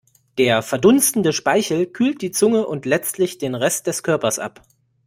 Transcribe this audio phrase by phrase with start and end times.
[0.39, 4.63] Der verdunstende Speichel kühlt die Zunge und letztlich den Rest des Körpers ab.